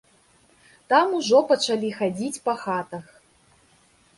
Там 0.93 1.07
ўжо 1.17 1.37
пачалі 1.51 1.91
хадзіць 1.99 2.41
па 2.49 2.53
хатах. 2.63 3.05